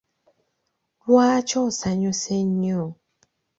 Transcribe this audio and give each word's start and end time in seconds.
Lwaki 1.05 1.55
osanyuse 1.67 2.33
nnyo? 2.49 2.83